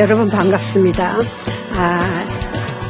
[0.00, 1.18] 여러분 반갑습니다.
[1.74, 2.24] 아,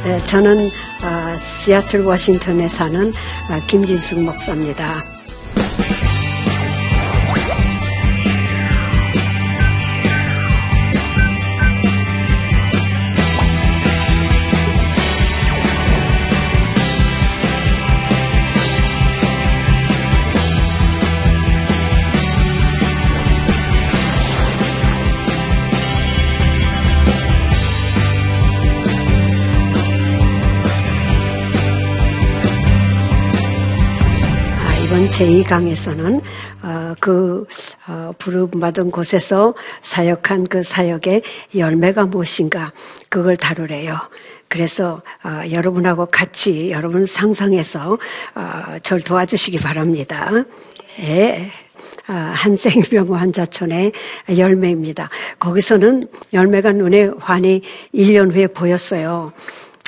[0.05, 0.69] 네, 저는
[1.03, 3.11] 아, 시애틀 워싱턴에 사는
[3.49, 5.20] 아, 김진숙 목사입니다.
[35.11, 36.21] 제2강에서는
[36.63, 37.45] 어, 그
[37.87, 41.21] 어, 부름받은 곳에서 사역한 그 사역의
[41.55, 42.71] 열매가 무엇인가
[43.09, 43.97] 그걸 다루래요.
[44.47, 47.97] 그래서 어, 여러분하고 같이 여러분 상상해서
[48.35, 50.31] 어, 저를 도와주시기 바랍니다.
[50.99, 51.51] 예.
[52.07, 53.91] 아, 한생병 환자촌의
[54.37, 55.09] 열매입니다.
[55.39, 57.61] 거기서는 열매가 눈에 환히
[57.93, 59.33] 1년 후에 보였어요.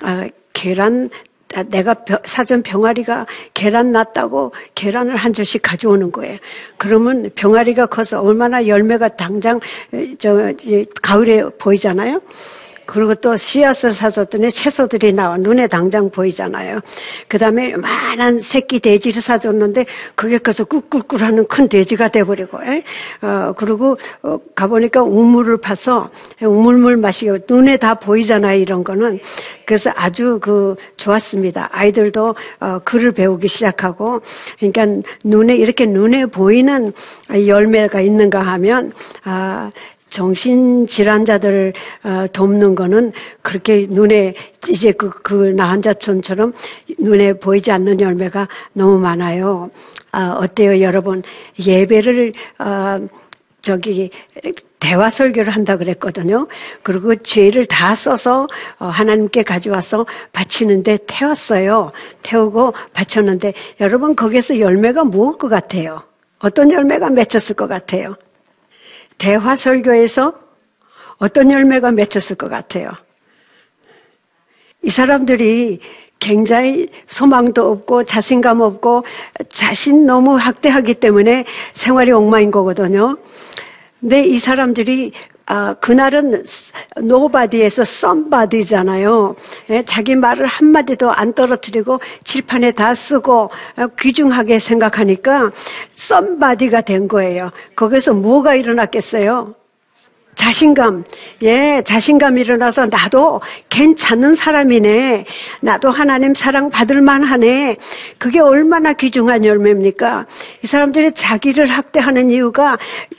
[0.04, 6.38] 아, 계란 아, 내가 벼- 사전 병아리가 계란 났다고 계란을 한 줄씩 가져오는 거예요.
[6.78, 9.60] 그러면 병아리가 커서 얼마나 열매가 당장
[9.94, 10.52] 에, 저
[11.02, 12.22] 가을에 보이잖아요.
[12.86, 16.80] 그리고 또 씨앗을 사줬더니 채소들이 나와 눈에 당장 보이잖아요.
[17.28, 19.86] 그 다음에 요만한 새끼 돼지를 사줬는데
[20.16, 22.84] 그게 커서 꿀꿀꿀하는 큰 돼지가 돼버리고, 에?
[23.22, 26.10] 어, 그리고 어, 가보니까 우물을 파서
[26.42, 28.60] 우물물 마시고 눈에 다 보이잖아요.
[28.60, 29.20] 이런 거는.
[29.66, 31.70] 그래서 아주 그 좋았습니다.
[31.72, 34.22] 아이들도 어, 글을 배우기 시작하고,
[34.60, 36.94] 그러니까 눈에 이렇게 눈에 보이는
[37.32, 38.92] 열매가 있는가 하면
[39.24, 39.72] 아.
[40.14, 44.36] 정신질환자들 어, 돕는 거는 그렇게 눈에
[44.70, 46.54] 이제 그, 그 나한자촌처럼
[47.00, 49.72] 눈에 보이지 않는 열매가 너무 많아요.
[50.12, 51.24] 아, 어때요, 여러분?
[51.60, 53.08] 예배를, 어,
[53.64, 54.12] 저기,
[54.80, 56.48] 대화 설교를 한다 그랬거든요.
[56.84, 58.48] 그리고 죄를 다 써서
[58.80, 61.92] 어, 하나님께 가져와서 바치는데 태웠어요.
[62.22, 66.04] 태우고 바쳤는데 여러분 거기서 열매가 무엇 것 같아요?
[66.40, 68.16] 어떤 열매가 맺혔을 것 같아요?
[69.18, 70.34] 대화 설교에서
[71.18, 72.92] 어떤 열매가 맺혔을 것 같아요?
[74.82, 75.80] 이 사람들이
[76.20, 79.04] 굉장히 소망도 없고 자신감 없고
[79.50, 83.18] 자신 너무 학대하기 때문에 생활이 엉망인 거거든요.
[84.00, 85.12] 근데 이 사람들이
[85.46, 86.46] 아, 그날은
[87.02, 89.36] nobody에서 somebody잖아요.
[89.72, 95.52] 예, 자기 말을 한마디도 안 떨어뜨리고 칠판에 다 쓰고 어, 귀중하게 생각하니까
[95.96, 97.52] somebody가 된 거예요.
[97.76, 99.56] 거기서 뭐가 일어났겠어요?
[100.36, 101.04] 자신감,
[101.44, 105.26] 예, 자신감 일어나서 나도 괜찮은 사람이네.
[105.62, 107.78] 나도 하나님 사랑 받을 만 하네.
[108.18, 110.26] 그게 얼마나 귀중한 열매입니까?
[110.64, 112.78] 이 사람들이 자기를 학대하는 이유가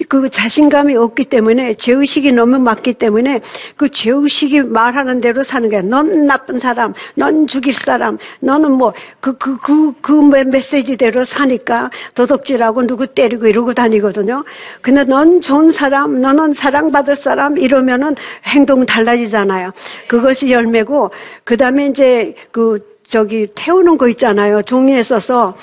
[0.09, 3.41] 그 자신감이 없기 때문에 죄의식이 너무 많기 때문에
[3.77, 5.83] 그 죄의식이 말하는 대로 사는 거야.
[5.83, 12.87] 넌 나쁜 사람, 넌 죽일 사람, 너는 뭐 그, 그, 그, 그 메시지대로 사니까 도덕질하고
[12.87, 14.45] 누구 때리고 이러고 다니거든요.
[14.81, 18.15] 근데 넌 좋은 사람, 너는 사랑받 을 사람 이러면은
[18.47, 19.71] 행동 달라지잖아요.
[20.09, 21.11] 그것이 열매고,
[21.45, 24.63] 그 다음에 이제 그, 저기 태우는 거 있잖아요.
[24.63, 25.55] 종이에 써서.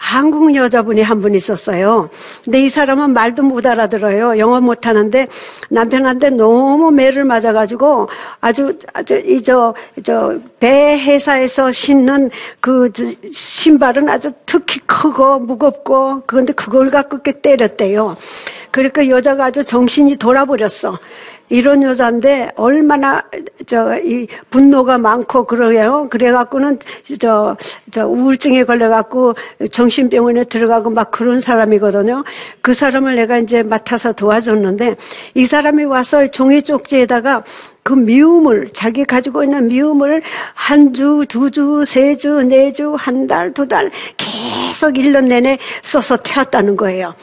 [0.00, 2.08] 한국 여자분이 한 분 있었어요.
[2.44, 4.38] 근데 이 사람은 말도 못 알아들어요.
[4.38, 5.26] 영어 못 하는데
[5.70, 8.08] 남편한테 너무 매를 맞아가지고
[8.40, 9.74] 아주, 아주, 이, 저,
[10.04, 12.30] 저, 배 회사에서 신는
[12.60, 18.16] 그 저, 신발은 아주 특히 크고 무겁고 그런데 그걸 갖고 이렇게 때렸대요.
[18.70, 20.98] 그러니까 여자가 아주 정신이 돌아버렸어.
[21.50, 23.22] 이런 여자인데 얼마나
[23.66, 26.08] 저 이 분노가 많고 그러게요.
[26.10, 26.78] 그래갖고는
[27.18, 27.56] 저
[27.90, 29.34] 저 우울증에 걸려갖고
[29.72, 32.22] 정신병원에 들어가고 막 그런 사람이거든요.
[32.60, 34.96] 그 사람을 내가 이제 맡아서 도와줬는데
[35.34, 37.42] 이 사람이 와서 종이 쪽지에다가
[37.82, 40.22] 그 미움을 자기 가지고 있는 미움을
[40.54, 45.56] 한 주, 두 주, 세 주, 네 주, 한 달, 두 달 계속 1년 내내
[45.82, 47.14] 써서 태웠다는 거예요.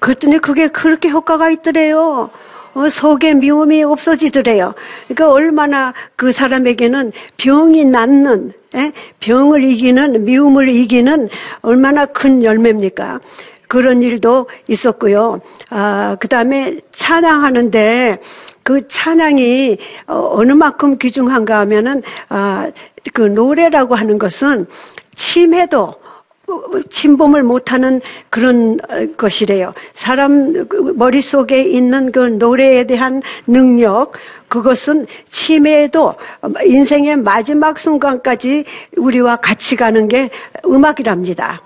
[0.00, 2.30] 그랬더니 그게 그렇게 효과가 있더래요.
[2.72, 4.74] 어, 속에 미움이 없어지더래요.
[5.08, 8.92] 그러니까 얼마나 그 사람에게는 병이 낫는, 에?
[9.18, 11.28] 병을 이기는, 미움을 이기는
[11.62, 13.20] 얼마나 큰 열매입니까?
[13.66, 15.40] 그런 일도 있었고요.
[15.70, 18.18] 아, 그 다음에 찬양하는데
[18.62, 22.70] 그 찬양이 어, 어느 만큼 귀중한가 하면은, 아,
[23.12, 24.66] 그 노래라고 하는 것은
[25.16, 25.99] 침해도
[26.90, 29.72] 침범을 못하는 그런 어, 것이래요.
[29.94, 34.12] 사람 그 머릿속에 있는 그 노래에 대한 능력,
[34.48, 36.14] 그것은 침해도
[36.64, 38.64] 인생의 마지막 순간까지
[38.96, 40.30] 우리와 같이 가는 게
[40.66, 41.62] 음악이랍니다.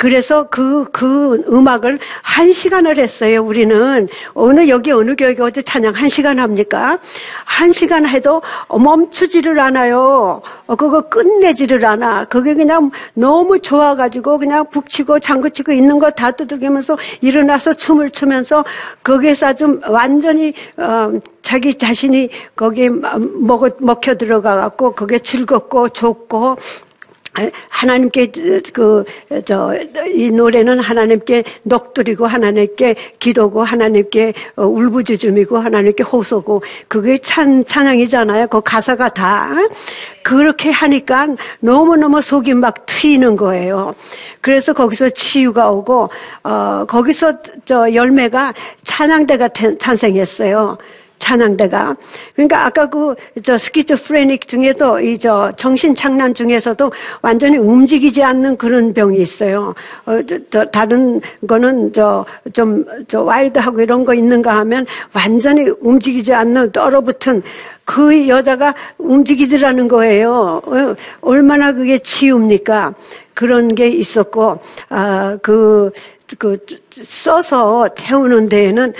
[0.00, 4.08] 그래서 그, 그 음악을 한 시간을 했어요, 우리는.
[4.32, 6.98] 어느, 여기 어느 교회가 어디 찬양 한 시간 합니까?
[7.44, 8.40] 한 시간 해도
[8.70, 10.40] 멈추지를 않아요.
[10.70, 12.26] 어, 그거 끝내지를 않아.
[12.26, 18.64] 그게 그냥 너무 좋아가지고 그냥 북치고 장구치고 있는 거 다 두들기면서 일어나서 춤을 추면서
[19.02, 21.12] 거기에서 아주 완전히, 어,
[21.42, 22.88] 자기 자신이 거기에
[23.40, 26.56] 먹어, 먹혀 들어가갖고 그게 즐겁고 좋고
[27.68, 28.32] 하나님께
[28.72, 29.04] 그
[29.44, 29.70] 저
[30.06, 38.48] 이 노래는 하나님께 넋두리고 하나님께 기도고 하나님께 어, 울부짖음이고 하나님께 호소고 그게 찬 찬양이잖아요.
[38.48, 39.50] 그 가사가 다
[40.22, 41.28] 그렇게 하니까
[41.60, 43.94] 너무 너무 속이 막 트이는 거예요.
[44.40, 46.10] 그래서 거기서 치유가 오고
[46.44, 48.52] 어 거기서 저 열매가
[48.84, 49.48] 찬양대가
[49.78, 50.78] 탄생했어요.
[51.20, 51.96] 찬양대가.
[52.34, 53.14] 그러니까 아까 그
[53.44, 56.90] 저 스키즈프레닉 중에도 이 저 정신 착란 중에서도
[57.22, 59.74] 완전히 움직이지 않는 그런 병이 있어요.
[60.06, 66.32] 어, 저, 저 다른 거는 저 좀 저 와일드하고 이런 거 있는가 하면 완전히 움직이지
[66.34, 67.42] 않는 떨어붙은
[67.84, 70.62] 그 여자가 움직이더라는 거예요.
[70.64, 72.94] 어, 얼마나 그게 치웁니까?
[73.34, 74.58] 그런 게 있었고,
[74.90, 75.90] 아, 그,
[76.38, 76.58] 그
[76.92, 78.92] 써서 태우는 데에는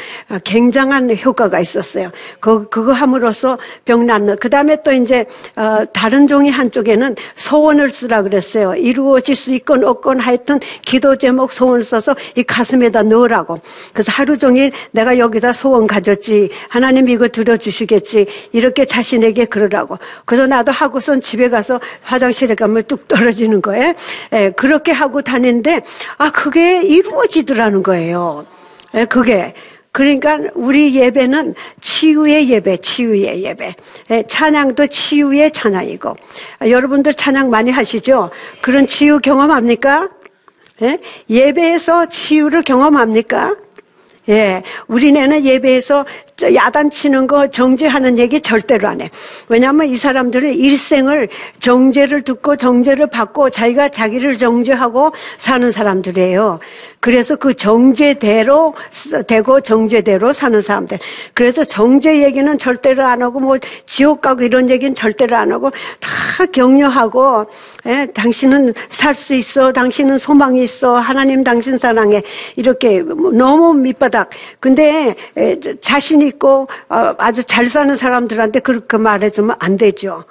[0.45, 2.11] 굉장한 효과가 있었어요.
[2.39, 4.37] 그, 그거 함으로써 병 낫는.
[4.39, 5.27] 그 다음에 또 이제,
[5.57, 8.75] 어, 다른 종이 한쪽에는 소원을 쓰라 그랬어요.
[8.75, 13.59] 이루어질 수 있건 없건 하여튼 기도 제목 소원 써서 이 가슴에다 넣으라고.
[13.93, 16.51] 그래서 하루 종일 내가 여기다 소원 가졌지.
[16.69, 18.27] 하나님 이거 들어주시겠지.
[18.53, 19.99] 이렇게 자신에게 그러라고.
[20.25, 23.95] 그래서 나도 하고선 집에 가서 화장실에 가면 뚝 떨어지는 거예요.
[24.33, 25.81] 예, 그렇게 하고 다니는데,
[26.19, 28.47] 아, 그게 이루어지더라는 거예요.
[28.95, 29.55] 예, 그게.
[29.93, 33.75] 그러니까 우리 예배는 치유의 예배, 치유의 예배.
[34.11, 36.15] 예, 찬양도 치유의 찬양이고.
[36.61, 38.31] 아, 여러분들 찬양 많이 하시죠?
[38.61, 40.09] 그런 치유 경험합니까?
[40.83, 40.99] 예?
[41.29, 43.57] 예배에서 치유를 경험합니까?
[44.29, 46.05] 예, 우리네는 예배에서
[46.55, 49.11] 야단치는 거 정죄하는 얘기 절대로 안 해.
[49.49, 51.29] 왜냐하면 이 사람들은 일생을
[51.59, 56.61] 정죄를 듣고 정죄를 받고 자기가 자기를 정죄하고 사는 사람들이에요.
[57.01, 58.75] 그래서 그 정죄대로
[59.27, 60.99] 되고 정죄대로 사는 사람들.
[61.33, 63.57] 그래서 정죄 얘기는 절대로 안 하고 뭐
[63.87, 67.47] 지옥 가고 이런 얘기는 절대로 안 하고 다 격려하고
[67.87, 69.73] 예, 당신은 살 수 있어.
[69.73, 70.97] 당신은 소망이 있어.
[70.99, 72.23] 하나님 당신 사랑해.
[72.57, 74.31] 이렇게 너무 밑바 닥.
[74.59, 75.15] 근데
[75.81, 80.25] 자신이 있고 어, 아주 잘 사는 사람들한테 그렇게 말해주면 안 되죠.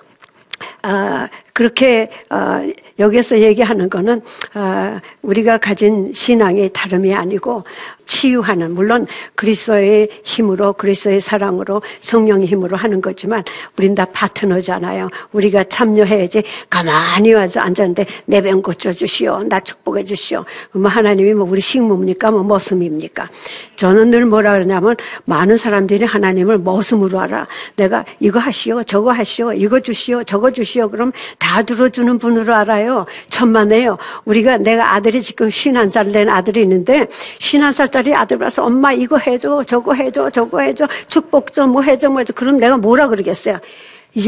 [0.81, 2.61] 아, 그렇게 어,
[2.99, 4.21] 여기서 얘기하는 거는
[4.55, 7.63] 어, 우리가 가진 신앙의 다름이 아니고
[8.09, 13.43] 치유하는 물론 그리스도의 힘으로 그리스도의 사랑으로 성령의 힘으로 하는 거지만
[13.77, 15.09] 우린 다 파트너잖아요.
[15.31, 19.43] 우리가 참여해야지 가만히 와서 앉았는데 내 병 고쳐 주시오.
[19.43, 20.43] 나 축복해 주시오.
[20.71, 22.31] 뭐 하나님이 뭐 우리 식모입니까?
[22.31, 23.29] 뭐 머슴입니까?
[23.75, 27.47] 저는 늘 뭐라 그러냐면 많은 사람들이 하나님을 머슴으로 알아.
[27.75, 30.89] 내가 이거 하시오, 저거 하시오, 이거 주시오, 저거 주시오.
[30.89, 33.05] 그럼 다 들어주는 분으로 알아요.
[33.29, 33.97] 천만에요.
[34.25, 39.17] 우리가 내가 아들이 지금 쉰한 살된 아들이 있는데 쉰한 살 짜리 아들 와서 엄마 이거
[39.17, 42.31] 해줘, 저거 해줘, 저거 해줘, 축복 좀 뭐 해줘, 뭐 해줘.
[42.33, 43.59] 그럼 내가 뭐라 그러겠어요?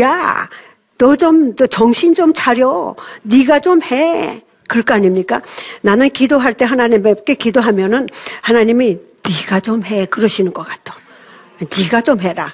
[0.02, 0.50] 야,
[0.98, 2.96] 너 좀, 너 정신 좀 차려.
[3.22, 4.44] 네가 좀 해.
[4.68, 5.42] 그럴 거 아닙니까?
[5.82, 8.10] 나는 기도할 때 하나님께 기도하면은
[8.42, 10.06] 하나님이 네가 좀 해.
[10.06, 10.94] 그러시는 것 같아.
[11.60, 12.54] 네가 좀 해라.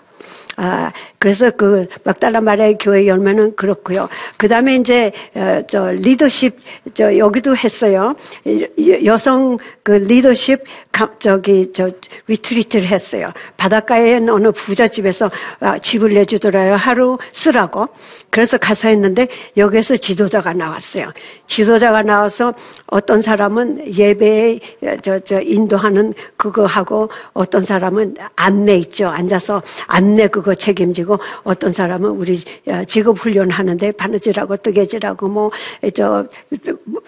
[0.58, 4.08] 아, 그 그래서 그 막달라 마리아의 교회 열매는 그렇고요.
[4.38, 6.58] 그 다음에 이제 어, 저 리더십
[6.94, 8.16] 저 여기도 했어요.
[8.48, 11.92] 여- 여성 그 리더십 가- 저기 저
[12.28, 13.30] 위트리트를 했어요.
[13.58, 16.76] 바닷가에 어느 부잣집에서 아, 집을 내주더라요.
[16.76, 17.88] 하루 쓰라고.
[18.30, 21.12] 그래서 가서 했는데 여기에서 지도자가 나왔어요.
[21.46, 22.54] 지도자가 나와서
[22.88, 24.60] 어떤 사람은 예배에
[25.02, 29.08] 저, 저 인도하는 그거 하고 어떤 사람은 안내 있죠.
[29.10, 36.28] 앉아서 안내 그거 책임지고 어떤 사람은 우리 어, 직업 훈련하는데 바느질하고 뜨개질하고 뭐저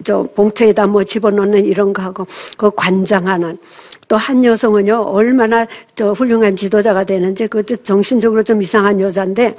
[0.03, 2.27] 저 봉투에다 뭐 집어넣는 이런 거 하고
[2.57, 3.57] 그 관장하는
[4.09, 9.55] 또 한 여성은요 얼마나 저 훌륭한 지도자가 되는지 그것도 정신적으로 좀 이상한 여자인데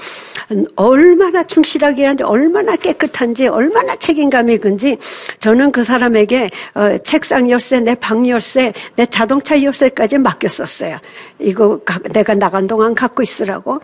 [0.50, 4.98] 음, 얼마나 충실하게 하는데 얼마나 깨끗한지 얼마나 책임감이 큰지
[5.38, 10.98] 저는 그 사람에게 어, 책상 열쇠 내 방 열쇠 내 자동차 열쇠까지 맡겼었어요.
[11.38, 13.80] 이거 가- 내가 나간 동안 갖고 있으라고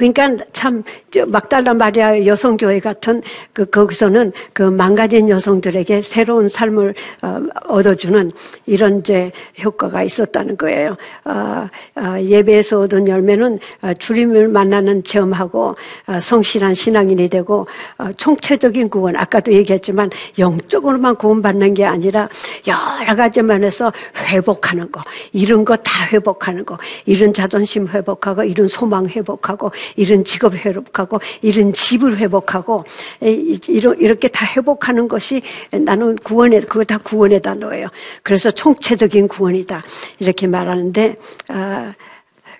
[0.00, 3.20] 그러니까 참저 막달라 마리아 여성교회 같은
[3.52, 8.30] 그 거기서는 그 망가진 여성들에게 새로운 삶을 어, 얻어주는
[8.64, 9.30] 이런 이제
[9.62, 10.96] 효과가 있었다는 거예요.
[11.26, 15.76] 어, 어, 예배에서 얻은 열매는 어, 주님을 만나는 체험하고
[16.06, 17.66] 어, 성실한 신앙인이 되고
[17.98, 22.26] 어, 총체적인 구원 아까도 얘기했지만 영적으로만 구원받는 게 아니라
[22.66, 25.02] 여러 가지 면에서 회복하는 거
[25.32, 31.72] 이런 거 다 회복하는 거 이런 자존심 회복하고 이런 소망 회복하고 이런 직업 회복하고 이런
[31.72, 32.84] 집을 회복하고
[33.20, 37.88] 이렇게 다 회복하는 것이 나는 구원에 그거 다 구원에다 넣어요.
[38.22, 39.82] 그래서 총체적인 구원이다
[40.18, 41.16] 이렇게 말하는데.
[41.48, 41.94] 아,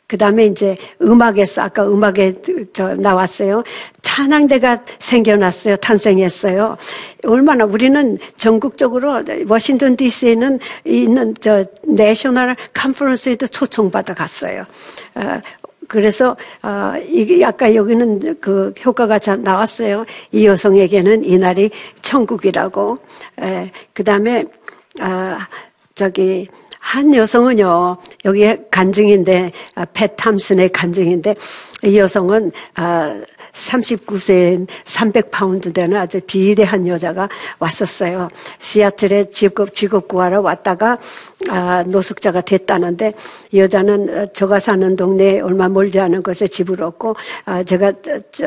[0.06, 2.34] 그 다음에 이제 음악에서 아까 음악에
[2.72, 3.62] 저 나왔어요.
[4.02, 5.76] 찬양대가 생겨났어요.
[5.76, 6.76] 탄생했어요.
[7.26, 14.64] 얼마나 우리는 전국적으로 워싱턴 DC에는 있는 저 내셔널 컨퍼런스에도 초청받아 갔어요.
[15.90, 20.06] 어, 그래서 어, 이게 아까 여기는 그 효과가 잘 나왔어요.
[20.32, 21.70] 이 여성에게는 이날이
[22.00, 22.96] 천국이라고.
[23.92, 24.44] 그 다음에
[25.00, 25.48] 아,
[25.94, 26.48] 저기
[26.80, 31.34] 한 여성은요, 여기에 간증인데, 아, 팻 탐슨의 간증인데,
[31.84, 33.20] 이 여성은, 아,
[33.52, 38.28] 39세인 300파운드 되는 아주 비대한 여자가 왔었어요.
[38.58, 40.98] 시애틀에 직업, 직업 구하러 왔다가,
[41.50, 43.12] 아, 노숙자가 됐다는데,
[43.52, 47.92] 이 여자는 어, 저가 사는 동네에 얼마 멀지 않은 곳에 집을 얻고, 아, 제가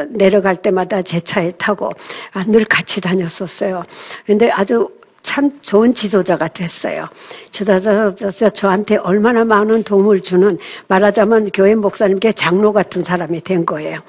[0.09, 1.91] 내려갈 때마다 제 차에 타고,
[2.33, 3.83] 아, 늘 같이 다녔었어요.
[4.25, 4.89] 근데 아주
[5.23, 7.07] 참 좋은 지도자가 됐어요.
[7.49, 10.57] 지도자로서 저한테 얼마나 많은 도움을 주는
[10.89, 13.99] 말하자면 교회 목사님께 장로 같은 사람이 된 거예요.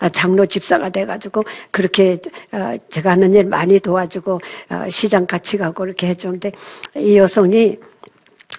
[0.00, 2.18] 아, 장로 집사가 돼가지고 그렇게
[2.52, 4.40] 어, 제가 하는 일 많이 도와주고
[4.70, 6.52] 어, 시장 같이 가고 이렇게 해주는데
[6.96, 7.78] 이 여성이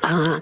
[0.02, 0.42] 아,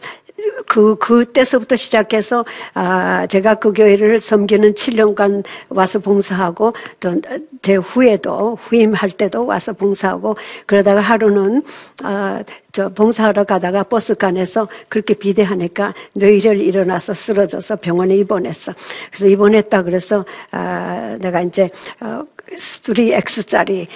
[0.67, 7.13] 그, 그때서부터 시작해서, 아, 제가 그 교회를 섬기는 7년간 와서 봉사하고, 또
[7.61, 10.35] 제 후에도, 후임할 때도 와서 봉사하고,
[10.65, 11.63] 그러다가 하루는,
[12.03, 18.73] 아, 저 봉사하러 가다가 버스간에서 그렇게 비대하니까 뇌일을 일어나서 쓰러져서 병원에 입원했어.
[19.11, 21.69] 그래서 입원했다 그래서, 아, 내가 이제,
[22.01, 22.23] 어,
[22.57, 23.87] 3X짜리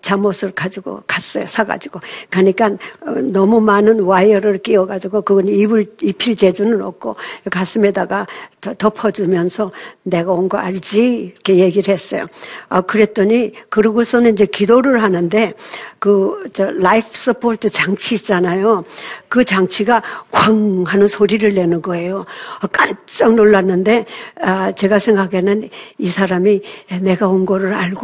[0.00, 1.46] 잠옷을 가지고 갔어요.
[1.46, 2.00] 사가지고.
[2.30, 2.66] 가니까
[3.06, 7.16] 어, 너무 많은 와이어를 끼워가지고 그건 입을, 입힐 재주는 없고
[7.50, 8.26] 가슴에다가
[8.60, 9.72] 더 덮어주면서
[10.04, 11.32] 내가 온 거 알지?
[11.34, 12.26] 이렇게 얘기를 했어요.
[12.68, 15.54] 아, 그랬더니 그러고서는 이제 기도를 하는데
[15.98, 18.84] 그, 저, life support 장치 있잖아요.
[19.28, 22.24] 그 장치가 쾅 하는 소리를 내는 거예요.
[22.60, 24.04] 아, 깜짝 놀랐는데,
[24.40, 26.60] 아, 제가 생각에는 이 사람이
[27.02, 28.01] 내가 온 거를 알고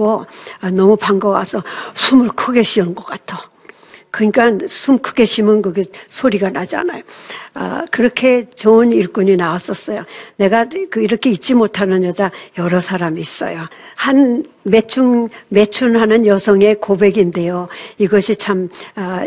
[0.60, 1.62] 아, 너무 반가워서
[1.94, 3.48] 숨을 크게 쉬는 것 같아.
[4.10, 7.02] 그러니까 숨 크게 쉬면 그게 소리가 나잖아요.
[7.54, 10.04] 아, 그렇게 좋은 일꾼이 나왔었어요.
[10.36, 13.60] 내가 그 이렇게 잊지 못하는 여자 여러 사람이 있어요.
[13.94, 17.68] 한 매춘, 매춘하는 여성의 고백인데요.
[17.98, 19.26] 이것이 참, 아,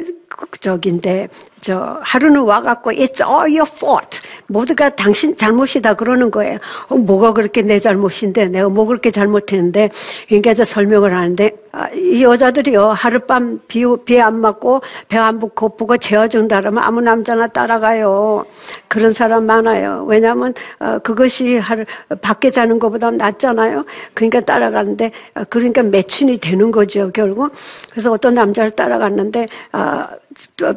[0.60, 1.30] 저긴데,
[1.62, 4.20] 저, 하루는 와갖고, it's all your fault.
[4.48, 6.58] 모두가 당신 잘못이다 그러는 거예요.
[6.90, 9.90] 어, 뭐가 그렇게 내 잘못인데, 내가 뭐 그렇게 잘못했는데,
[10.28, 16.60] 그러니까 저 설명을 하는데, 아, 이 여자들이요, 하룻밤 비, 비안 맞고, 배 안 고프고 재워준다
[16.62, 18.46] 그러면 아무 남자나 따라가요.
[18.88, 20.06] 그런 사람 많아요.
[20.08, 21.86] 왜냐하면, 어, 그것이 하루,
[22.22, 23.86] 밖에 자는 것보다 낫잖아요.
[24.14, 27.52] 그러니까 따라가는데, 어, 그러니까 매춘이 되는 거죠, 결국.
[27.92, 30.21] 그래서 어떤 남자를 따라갔는데, 아, 또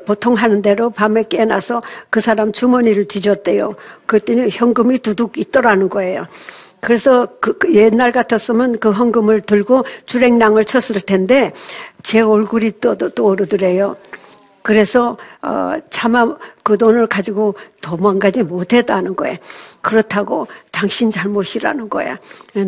[0.04, 3.75] 보통 하는 대로 밤에 깨나서 그 사람 주머니를 뒤졌대요.
[4.06, 6.26] 그랬더니 현금이 두둑 있더라는 거예요.
[6.80, 11.52] 그래서 그, 그 옛날 같았으면 그 헌금을 들고 주랭랑을 쳤을 텐데
[12.02, 13.96] 제 얼굴이 또, 또, 떠오르더래요.
[14.62, 19.37] 그래서 어 차마 그 돈을 가지고 도망가지 못했다는 거예요.
[19.82, 22.18] 그렇다고 당신 잘못이라는 거야.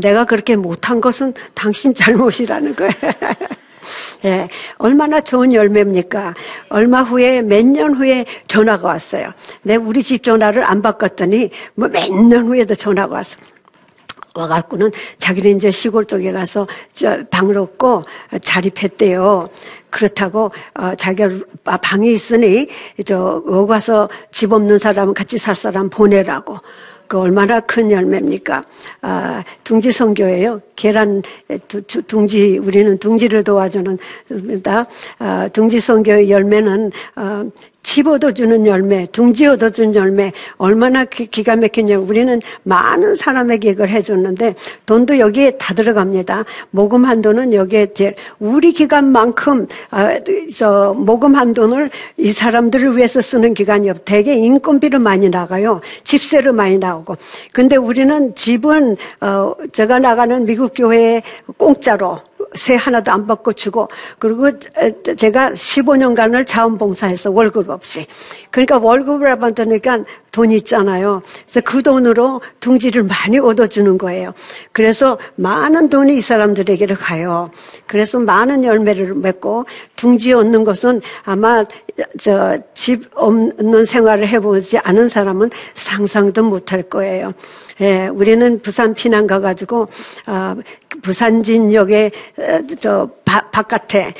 [0.00, 2.90] 내가 그렇게 못한 것은 당신 잘못이라는 거야.
[4.24, 6.34] 예, 얼마나 좋은 열매입니까?
[6.68, 9.30] 얼마 후에, 몇 년 후에 전화가 왔어요.
[9.62, 13.36] 내 우리 집 전화를 안 바꿨더니, 뭐 몇 년 후에도 전화가 왔어.
[14.34, 18.02] 와갖고는 자기는 이제 시골 쪽에 가서 저 방을 얻고
[18.42, 19.48] 자립했대요.
[19.88, 21.30] 그렇다고 어 자기가
[21.80, 22.68] 방이 있으니
[23.06, 26.58] 저 오가서 집 없는 사람 같이 살 사람 보내라고.
[27.06, 28.64] 그 얼마나 큰 열매입니까?
[29.02, 30.60] 아, 둥지 성교예요.
[30.74, 31.22] 계란
[32.06, 33.98] 둥지 우리는 둥지를 도와주는
[35.18, 37.50] 아, 둥지 성교의 열매는 어,
[37.86, 42.00] 집 얻어주는 열매, 둥지 얻어주는 열매, 얼마나 기, 가 막히냐.
[42.00, 46.44] 우리는 많은 사람에게 이걸 해줬는데, 돈도 여기에 다 들어갑니다.
[46.72, 50.08] 모금한 돈은 여기에 제 우리 기간만큼, 어,
[50.52, 54.04] 저, 모금 한 돈을 이 사람들을 위해서 쓰는 기간이 없.
[54.04, 55.80] 대개 인건비로 많이 나가요.
[56.02, 57.16] 집세로 많이 나오고.
[57.52, 61.22] 근데 우리는 집은, 어, 제가 나가는 미국 교회에
[61.56, 62.18] 공짜로,
[62.54, 63.88] 세 하나도 안 받고 주고
[64.18, 64.50] 그리고
[65.16, 68.06] 제가 15년간을 자원봉사해서 월급 없이
[68.50, 71.22] 그러니까 월급을 받으니까 돈이 있잖아요.
[71.46, 74.34] 그래서 그 돈으로 둥지를 많이 얻어주는 거예요.
[74.72, 77.50] 그래서 많은 돈이 이 사람들에게로 가요.
[77.86, 79.64] 그래서 많은 열매를 맺고
[79.96, 81.64] 둥지 얻는 것은 아마
[82.18, 87.32] 저 집 없는 생활을 해보지 않은 사람은 상상도 못할 거예요.
[87.80, 89.88] 예, 우리는 부산 피난 가가지고
[90.26, 90.56] 어,
[91.06, 92.10] 부산진역에
[92.80, 94.12] 저 바, 바깥에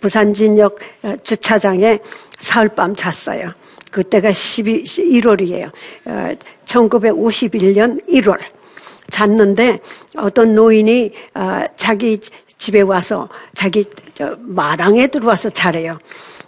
[0.00, 0.78] 부산진역
[1.22, 2.00] 주차장에
[2.38, 3.50] 사흘밤 잤어요.
[3.92, 5.70] 그때가 12, 1월이에요.
[6.66, 8.38] 1951년 1월.
[9.10, 9.78] 잤는데
[10.16, 12.18] 어떤 노인이 어, 자기
[12.58, 13.84] 집에 와서 자기
[14.40, 15.98] 마당에 들어와서 자래요.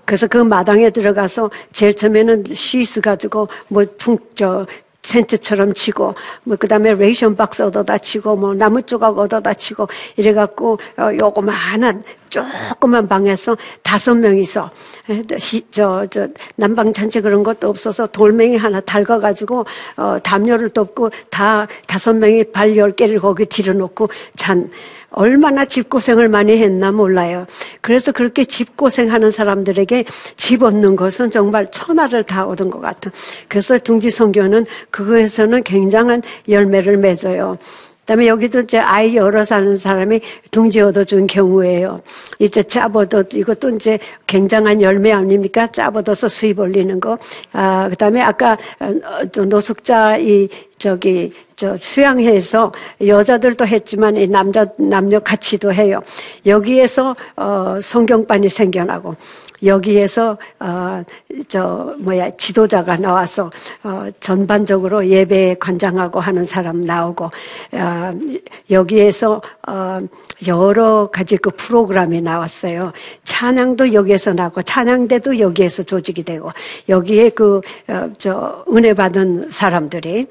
[0.04, 4.66] 그래서 그 마당에 들어가서 제일 처음에는 시스 가지고 뭐 풍 저
[5.08, 10.78] 텐트처럼 치고 뭐 그다음에 ration box 얻어다 치고 뭐 나무 조각 얻어다 치고 이래 갖고
[10.98, 14.70] 어, 요거만한 조그만 방에서 다섯 명이서
[15.38, 19.64] 저저 저 난방 장치 그런 것도 없어서 돌멩이 하나 달궈가지고
[19.96, 24.70] 어, 담요를 덮고 다 다섯 명이 발 열 개를 거기 들여놓고 잔
[25.16, 27.46] 얼마나 집고생을 많이 했나 몰라요.
[27.80, 30.04] 그래서 그렇게 집고생하는 사람들에게
[30.36, 33.10] 집 얻는 것은 정말 천하를 다 얻은 것 같은.
[33.48, 37.56] 그래서 둥지 성교는 그거에서는 굉장한 열매를 맺어요.
[38.00, 40.20] 그다음에 여기도 이제 아이 열어 사는 사람이
[40.52, 42.00] 둥지 얻어준 경우예요.
[42.38, 43.98] 이제 짜버더 이것도 이제
[44.28, 45.66] 굉장한 열매 아닙니까?
[45.66, 47.18] 짜버더서 수입 올리는 거.
[47.52, 50.48] 아 그다음에 아까 어, 노숙자 이
[50.86, 52.70] 저기 저 수양회에서
[53.04, 56.00] 여자들도 했지만 이 남자 남녀 같이도 해요.
[56.44, 59.16] 여기에서 어 성경반이 생겨나고
[59.64, 61.02] 여기에서 어
[61.48, 63.50] 저 뭐야 지도자가 나와서
[63.82, 68.12] 어 전반적으로 예배에 관장하고 하는 사람 나오고 어
[68.70, 70.00] 여기에서 어
[70.46, 72.92] 여러 가지 그 프로그램이 나왔어요.
[73.24, 76.50] 찬양도 여기에서 나고 찬양대도 여기에서 조직이 되고
[76.88, 77.60] 여기에 그
[78.18, 80.26] 저 은혜 받은 사람들이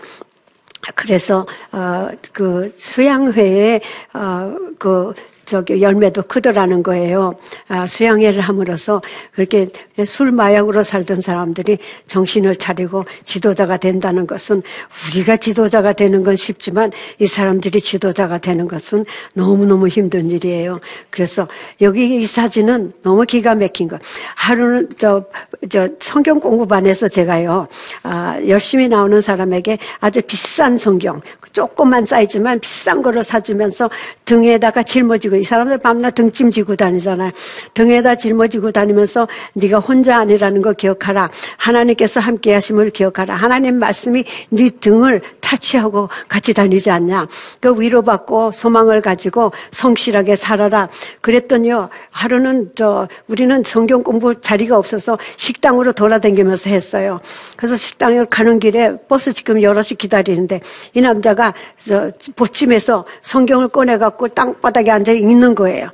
[0.93, 3.79] 그래서 어 그 수양회에
[4.13, 5.13] 어 그
[5.45, 7.35] 저기 열매도 크더라는 거예요.
[7.67, 9.67] 아, 수양회를 함으로써 그렇게
[10.05, 11.77] 술 마약으로 살던 사람들이
[12.07, 14.61] 정신을 차리고 지도자가 된다는 것은
[15.07, 20.79] 우리가 지도자가 되는 건 쉽지만 이 사람들이 지도자가 되는 것은 너무너무 힘든 일이에요.
[21.09, 21.47] 그래서
[21.81, 23.97] 여기 이 사진은 너무 기가 막힌 거.
[24.35, 25.23] 하루는 저,
[25.69, 27.67] 저 성경 공부반에서 제가요,
[28.03, 31.21] 아, 열심히 나오는 사람에게 아주 비싼 성경,
[31.53, 33.89] 조금만 사이즈만 비싼 거를 사주면서
[34.25, 37.31] 등에다가 짊어지고 이 사람들 밤낮 등짐 지고 다니잖아요.
[37.73, 41.29] 등에다 짊어지고 다니면서 네가 혼자 아니라는 거 기억하라.
[41.57, 43.35] 하나님께서 함께 하심을 기억하라.
[43.35, 47.27] 하나님 말씀이 네 등을 타치하고 같이 다니지 않냐.
[47.59, 50.89] 그 위로받고 소망을 가지고 성실하게 살아라.
[51.21, 51.89] 그랬더니요.
[52.09, 57.19] 하루는 저 우리는 성경 공부 자리가 없어서 식당으로 돌아다니면서 했어요.
[57.55, 60.61] 그래서 식당에 가는 길에 버스 지금 여럿이 기다리는데
[60.93, 65.89] 이 남자가 저 보침에서 성경을 꺼내 갖고 땅바닥에 앉아 읽는 거예요.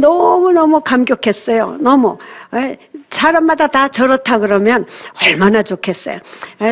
[0.00, 1.76] 너무너무 감격했어요.
[1.80, 2.18] 너무.
[3.16, 4.86] 사람마다 다 저렇다 그러면
[5.24, 6.18] 얼마나 좋겠어요.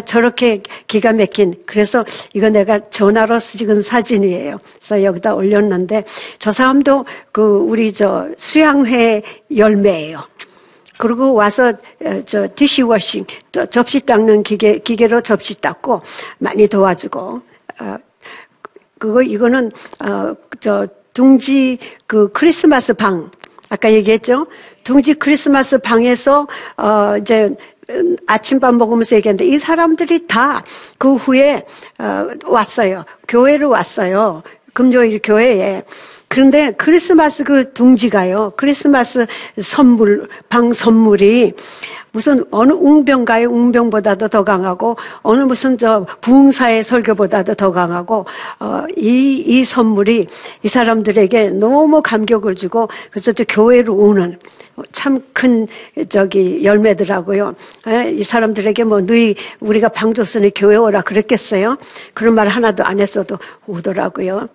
[0.04, 1.54] 저렇게 기가 막힌.
[1.66, 2.04] 그래서
[2.34, 4.58] 이거 내가 전화로 찍은 사진이에요.
[4.74, 6.04] 그래서 여기다 올렸는데
[6.38, 9.22] 저 사람도 그 우리 저 수양회
[9.56, 10.22] 열매예요.
[10.98, 11.72] 그리고 와서
[12.26, 13.26] 저 디시워싱
[13.70, 16.02] 접시 닦는 기계 기계로 접시 닦고
[16.38, 17.42] 많이 도와주고
[17.80, 17.96] 어,
[18.98, 23.30] 그거 이거는 어 저 둥지 그 크리스마스 방
[23.68, 24.46] 아까 얘기했죠?
[24.84, 27.50] 둥지 크리스마스 방에서 어 이제
[27.90, 30.62] 음, 아침밥 먹으면서 얘기했는데 이 사람들이 다
[30.98, 31.64] 그 후에
[31.98, 33.04] 어 왔어요.
[33.28, 34.42] 교회로 왔어요.
[34.72, 35.82] 금요일 교회에.
[36.34, 38.54] 그런데 크리스마스 그 둥지가요.
[38.56, 39.24] 크리스마스
[39.62, 41.52] 선물, 방 선물이
[42.10, 48.26] 무슨 어느 웅병가의 웅병보다도 더 강하고 어느 무슨 저 부흥사의 설교보다도 더 강하고
[48.58, 50.26] 어, 이, 이 선물이
[50.64, 54.36] 이 사람들에게 너무 감격을 주고 그래서 저 교회로 오는
[54.90, 55.68] 참 큰
[56.08, 57.54] 저기 열매더라고요.
[57.86, 61.76] 에, 이 사람들에게 뭐 너희 우리가 방 줬으니 교회 오라 그랬겠어요?
[62.12, 64.48] 그런 말 하나도 안 했어도 오더라고요.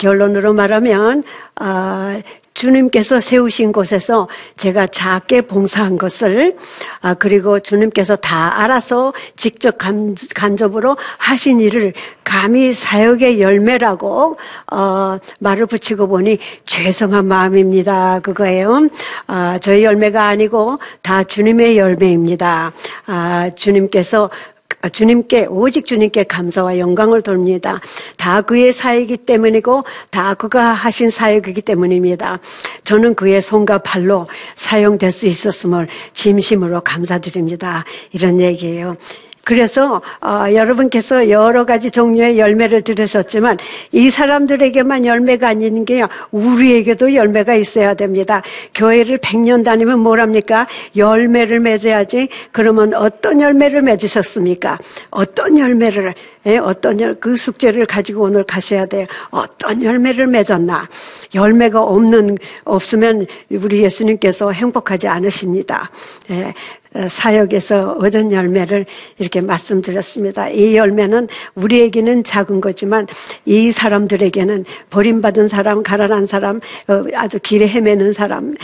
[0.00, 1.22] 결론으로 말하면
[1.56, 2.20] 아,
[2.54, 6.56] 주님께서 세우신 곳에서 제가 작게 봉사한 것을
[7.00, 11.92] 아, 그리고 주님께서 다 알아서 직접 간, 간접으로 하신 일을
[12.24, 14.36] 감히 사역의 열매라고
[14.72, 18.20] 어, 말을 붙이고 보니 죄송한 마음입니다.
[18.20, 18.88] 그거예요.
[19.26, 22.72] 아, 저희 열매가 아니고 다 주님의 열매입니다.
[23.06, 27.80] 아, 주님께서 아, 주님께 오직 주님께 감사와 영광을 돌립니다.
[28.16, 32.38] 다 그의 사역이기 때문이고 다 그가 하신 사역이기 때문입니다.
[32.84, 37.84] 저는 그의 손과 발로 사용될 수 있었음을 진심으로 감사드립니다.
[38.12, 38.96] 이런 얘기예요.
[39.44, 43.58] 그래서 어, 여러분께서 여러 가지 종류의 열매를 들으셨지만
[43.92, 48.42] 이 사람들에게만 열매가 아닌 게 우리에게도 열매가 있어야 됩니다.
[48.74, 50.66] 교회를 100년 다니면 뭐랍니까?
[50.96, 52.28] 열매를 맺어야지.
[52.52, 54.78] 그러면 어떤 열매를 맺으셨습니까?
[55.10, 59.06] 어떤 열매를 예, 어떤 열, 그 숙제를 가지고 오늘 가셔야 돼요.
[59.30, 60.88] 어떤 열매를 맺었나?
[61.34, 65.90] 열매가 없는, 없으면 우리 예수님께서 행복하지 않으십니다.
[66.30, 66.54] 예,
[66.92, 68.84] 어, 사역에서 얻은 열매를
[69.18, 70.48] 이렇게 말씀드렸습니다.
[70.48, 73.06] 이 열매는 우리에게는 작은 거지만
[73.44, 76.56] 이 사람들에게는 버림받은 사람, 가난한 사람,
[76.88, 78.54] 어, 아주 길에 헤매는 사람,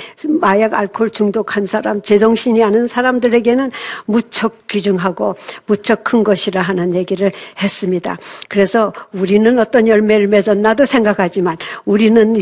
[0.41, 3.71] 마약 알코올 중독한 사람, 제정신이 아닌 사람들에게는
[4.07, 5.37] 무척 귀중하고
[5.67, 7.31] 무척 큰 것이라 하는 얘기를
[7.67, 8.17] 했습니다.
[8.49, 12.37] 그래서 우리는 어떤 열매를 맺었나도 생각하지만 우리는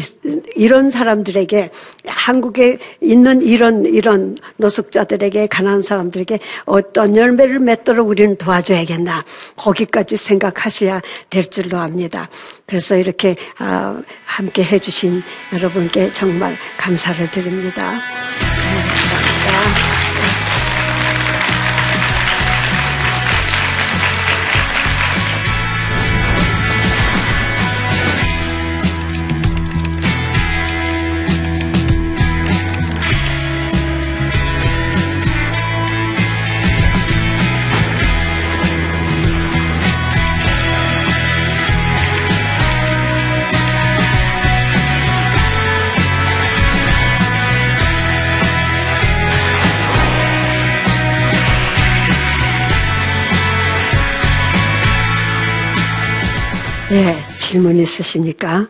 [0.54, 1.70] 이런 사람들에게
[2.06, 9.24] 한국에 있는 이런 이런 노숙자들에게 가난한 사람들에게 어떤 열매를 맺도록 우리는 도와줘야겠나
[9.56, 12.28] 거기까지 생각하셔야 될 줄로 압니다.
[12.66, 17.94] 그래서 이렇게 아, 함께 해주신 여러분께 정말 감사를 드립니다.
[56.94, 58.68] 예, 질문 있으십니까?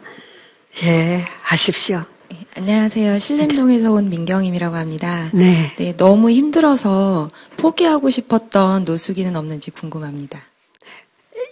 [0.82, 2.04] 예, 하십시오.
[2.30, 3.18] 네, 안녕하세요.
[3.18, 5.28] 신림동에서 온 민경임이라고 합니다.
[5.34, 5.94] 네.
[5.98, 10.40] 너무 힘들어서 포기하고 싶었던 노숙인은 없는지 궁금합니다.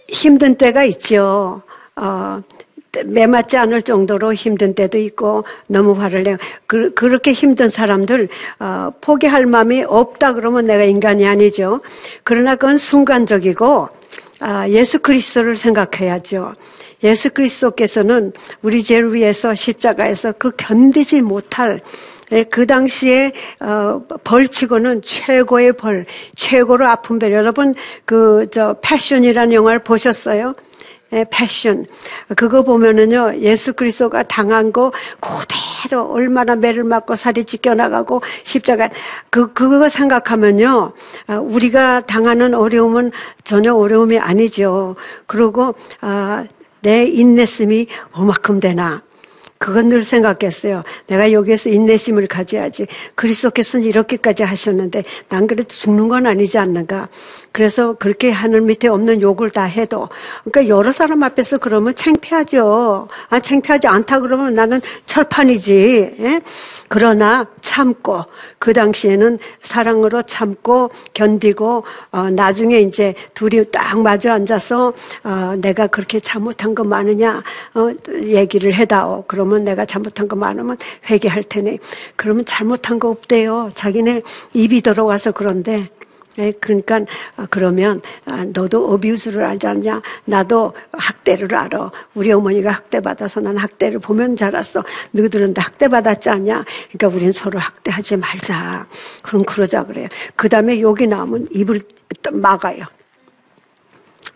[0.07, 1.61] 힘든 때가 있죠.
[1.95, 2.41] 어,
[3.05, 9.45] 매맞지 않을 정도로 힘든 때도 있고 너무 화를 내고 그, 그렇게 힘든 사람들 어, 포기할
[9.45, 11.81] 마음이 없다 그러면 내가 인간이 아니죠.
[12.23, 13.89] 그러나 그건 순간적이고
[14.45, 16.51] 아, 예수 그리스도를 생각해야죠.
[17.01, 21.79] 예수 그리스도께서는 우리 죄를 위해서 십자가에서 그 견디지 못할
[22.33, 27.31] 예, 그 당시에 어, 벌치고는 최고의 벌, 최고로 아픈 벌.
[27.31, 27.73] 여러분
[28.05, 30.55] 그 저 패션이라는 영화를 보셨어요?
[31.13, 31.85] 예, 패션.
[32.35, 38.89] 그거 보면은요, 예수 그리스도가 당한 거 그대로 얼마나 매를 맞고 살이 찢겨나가고 십자가,
[39.29, 40.93] 그, 그거 생각하면요,
[41.27, 43.11] 아, 우리가 당하는 어려움은
[43.43, 44.95] 전혀 어려움이 아니죠.
[45.27, 46.45] 그리고, 아,
[46.81, 49.03] 내 인내심이 얼마큼 되나.
[49.63, 50.83] 그건 늘 생각했어요.
[51.07, 52.85] 내가 여기에서 인내심을 가져야지.
[53.15, 57.07] 그리스도께서는 이렇게까지 하셨는데 난 그래도 죽는 건 아니지 않는가.
[57.53, 60.09] 그래서 그렇게 하늘 밑에 없는 욕을 다 해도
[60.43, 63.07] 그러니까 여러 사람 앞에서 그러면 창피하죠.
[63.29, 66.15] 아 창피하지 않다 그러면 나는 철판이지.
[66.19, 66.41] 예?
[66.87, 68.25] 그러나 참고
[68.57, 74.91] 그 당시에는 사랑으로 참고 견디고 어, 나중에 이제 둘이 딱 마주 앉아서
[75.23, 77.43] 어, 내가 그렇게 잘못한 거 많으냐
[77.75, 77.89] 어,
[78.23, 79.25] 얘기를 해다오.
[79.27, 81.77] 그러면 내가 잘못한 거 많으면 회개할 테니.
[82.15, 83.69] 그러면 잘못한 거 없대요.
[83.75, 85.89] 자기네 입이 들어와서 그런데
[86.39, 87.01] 예, 그러니까
[87.35, 90.01] 아, 그러면 아, 너도 어비우스를 알지 않냐?
[90.25, 91.91] 나도 학대를 알아.
[92.15, 94.83] 우리 어머니가 학대 받아서 난 학대를 보면 자랐어.
[95.11, 96.63] 너희들은 다 학대 받았지 않냐?
[96.91, 98.87] 그러니까 우린 서로 학대하지 말자.
[99.21, 100.07] 그럼 그러자 그래요.
[100.35, 101.81] 그 다음에 욕이 나오면 입을
[102.31, 102.85] 막아요.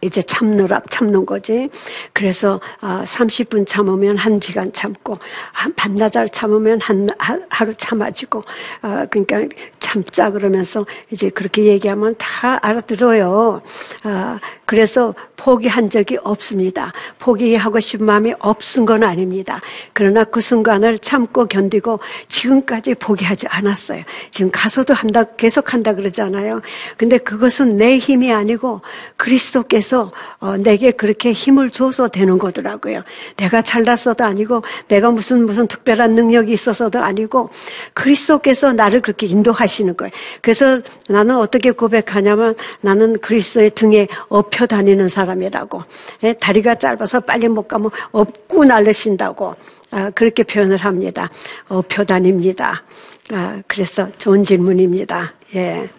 [0.01, 1.69] 이제 참느라 참는 거지.
[2.13, 5.17] 그래서 어, 30분 참으면 한 시간 참고
[5.51, 8.39] 한 반나절 참으면 한 하- 하루 참아지고
[8.83, 9.41] 어, 그러니까
[9.79, 13.61] 참자 그러면서 이제 그렇게 얘기하면 다 알아들어요.
[14.03, 16.91] 어, 그래서 포기한 적이 없습니다.
[17.19, 19.61] 포기하고 싶은 마음이 없은 건 아닙니다.
[19.93, 24.03] 그러나 그 순간을 참고 견디고 지금까지 포기하지 않았어요.
[24.31, 26.61] 지금 가서도 한다 계속 한다 그러잖아요.
[26.97, 28.81] 근데 그것은 내 힘이 아니고
[29.15, 33.03] 그리스도께서 어, 내게 그렇게 힘을 줘서 되는 거더라고요.
[33.37, 37.49] 내가 잘났어도 아니고 내가 무슨 무슨 특별한 능력이 있어서도 아니고
[37.93, 40.11] 그리스도께서 나를 그렇게 인도하시는 거예요.
[40.41, 45.81] 그래서 나는 어떻게 고백하냐면 나는 그리스도의 등에 업혀 다니는 사람 이라고.
[46.23, 49.55] 예, 다리가 짧아서 빨리 못 가면 업고 날르신다고
[49.91, 51.29] 아, 그렇게 표현을 합니다.
[51.67, 52.83] 업혀 다닙니다.
[53.31, 55.33] 아, 그래서 좋은 질문입니다.
[55.55, 55.89] 예.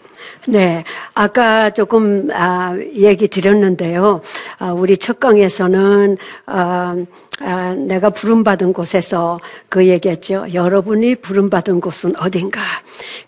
[0.46, 4.20] 네, 아까 조금 아, 얘기 드렸는데요.
[4.58, 6.96] 아, 우리 첫 강에서는 아,
[7.40, 10.46] 아, 내가 부름받은 곳에서 그 얘기했죠.
[10.52, 12.60] 여러분이 부름받은 곳은 어딘가?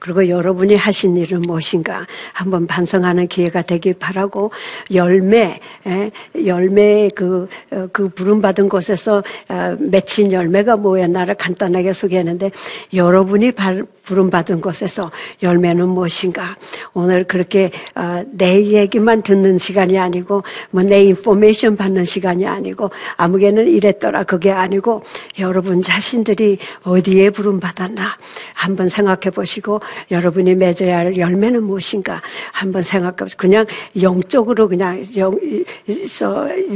[0.01, 2.07] 그리고 여러분이 하신 일은 무엇인가?
[2.33, 4.51] 한번 반성하는 기회가 되길 바라고
[4.93, 6.11] 열매, 예,
[6.45, 12.51] 열매 그, 어, 그 부름받은 곳에서 어, 맺힌 열매가 뭐였나를 간단하게 소개했는데
[12.93, 16.57] 여러분이 발- 부름받은 곳에서 열매는 무엇인가?
[16.95, 20.43] 오늘 그렇게 어, 내 얘기만 듣는 시간이 아니고
[20.73, 25.03] 뭐 내 인포메이션 받는 시간이 아니고 아무개는 이랬 더라 그게 아니고
[25.39, 28.03] 여러분 자신들이 어디에 부름받았나
[28.55, 32.21] 한번 생각해 보시고 여러분이 맺어야 할 열매는 무엇인가
[32.53, 33.67] 한번 생각해 보시고 그냥
[34.01, 35.39] 영적으로 그냥 영,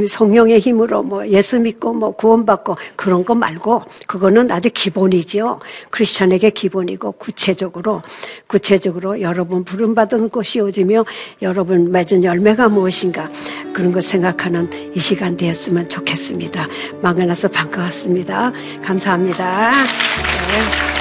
[0.09, 5.59] 성령의 힘으로 뭐 예수 믿고 뭐 구원받고 그런 거 말고 그거는 아주 기본이지요.
[5.91, 8.03] 크리스천에게 기본이고 구체적으로
[8.47, 11.05] 구체적으로 여러분 부름받은 곳이 어디며
[11.43, 13.31] 여러분 맺은 열매가 무엇인가
[13.73, 16.67] 그런 거 생각하는 이 시간 되었으면 좋겠습니다.
[17.15, 18.53] 만나서 반가웠습니다.
[18.85, 19.71] 감사합니다.
[19.73, 20.95] 네.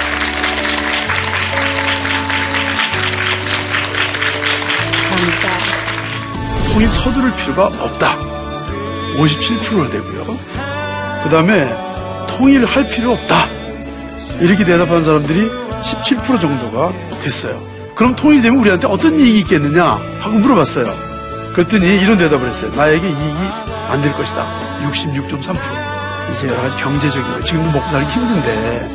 [6.72, 8.18] 통일 서두를 필요가 없다.
[9.18, 10.26] 57%나 되고요.
[11.24, 11.72] 그 다음에
[12.28, 13.48] 통일할 필요 없다.
[14.42, 15.50] 이렇게 대답한 사람들이
[15.84, 17.62] 17% 정도가 됐어요.
[17.96, 20.92] 그럼 통일되면 우리한테 어떤 이익이 있겠느냐 하고 물어봤어요.
[21.54, 22.72] 그랬더니 이런 대답을 했어요.
[22.76, 24.44] 나에게 이익이 안 될 것이다.
[24.90, 25.83] 66.3%.
[26.32, 28.90] 이제 여러 가지 경제적인 거, 지금도 먹고 살기 힘든데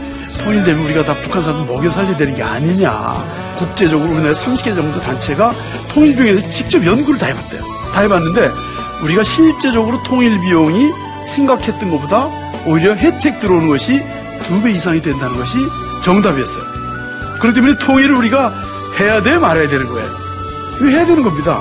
[0.45, 2.93] 통일되면 우리가 다 북한 사람 먹여 살려야 되는 게 아니냐.
[3.59, 5.53] 국제적으로 우리나라 30개 정도 단체가
[5.93, 7.61] 통일 비용에서 직접 연구를 다 해봤대요.
[7.93, 8.51] 다 해봤는데
[9.03, 10.91] 우리가 실제적으로 통일 비용이
[11.25, 12.29] 생각했던 것보다
[12.67, 14.01] 오히려 혜택 들어오는 것이
[14.47, 15.59] 두 배 이상이 된다는 것이
[16.05, 16.63] 정답이었어요.
[17.41, 18.53] 그렇기 때문에 통일을 우리가
[19.01, 20.09] 해야 돼 말아야 되는 거예요.
[20.83, 21.61] 해야 되는 겁니다.